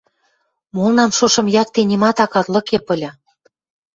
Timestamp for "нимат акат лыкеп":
1.89-2.85